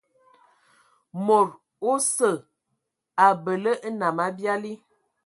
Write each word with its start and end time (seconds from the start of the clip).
Mod 1.25 1.49
osə 1.91 2.31
abələ 3.27 3.73
nnam 3.91 4.17
abiali. 4.27 4.73